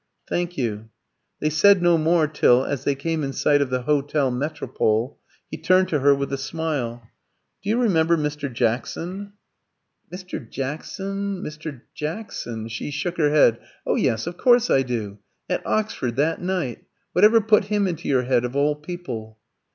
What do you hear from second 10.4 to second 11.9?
Jackson? Mr.